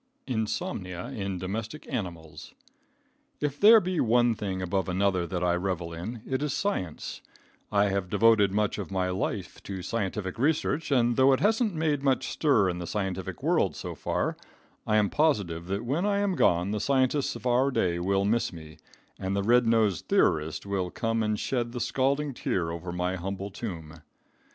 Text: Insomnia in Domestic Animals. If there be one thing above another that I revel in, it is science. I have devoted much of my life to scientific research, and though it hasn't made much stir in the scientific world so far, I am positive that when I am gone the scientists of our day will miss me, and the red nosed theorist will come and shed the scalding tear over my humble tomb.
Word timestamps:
Insomnia 0.25 1.09
in 1.09 1.37
Domestic 1.37 1.85
Animals. 1.87 2.55
If 3.39 3.59
there 3.59 3.79
be 3.79 3.99
one 3.99 4.33
thing 4.33 4.59
above 4.59 4.89
another 4.89 5.27
that 5.27 5.43
I 5.43 5.53
revel 5.53 5.93
in, 5.93 6.23
it 6.25 6.41
is 6.41 6.55
science. 6.55 7.21
I 7.71 7.89
have 7.89 8.09
devoted 8.09 8.51
much 8.51 8.79
of 8.79 8.89
my 8.89 9.11
life 9.11 9.61
to 9.61 9.83
scientific 9.83 10.39
research, 10.39 10.89
and 10.89 11.17
though 11.17 11.33
it 11.33 11.39
hasn't 11.39 11.75
made 11.75 12.01
much 12.01 12.29
stir 12.29 12.67
in 12.67 12.79
the 12.79 12.87
scientific 12.87 13.43
world 13.43 13.75
so 13.75 13.93
far, 13.93 14.37
I 14.87 14.95
am 14.97 15.11
positive 15.11 15.67
that 15.67 15.85
when 15.85 16.07
I 16.07 16.17
am 16.17 16.33
gone 16.33 16.71
the 16.71 16.79
scientists 16.79 17.35
of 17.35 17.45
our 17.45 17.69
day 17.69 17.99
will 17.99 18.25
miss 18.25 18.51
me, 18.51 18.77
and 19.19 19.35
the 19.35 19.43
red 19.43 19.67
nosed 19.67 20.07
theorist 20.07 20.65
will 20.65 20.89
come 20.89 21.21
and 21.21 21.39
shed 21.39 21.73
the 21.73 21.79
scalding 21.79 22.33
tear 22.33 22.71
over 22.71 22.91
my 22.91 23.17
humble 23.17 23.51
tomb. 23.51 24.01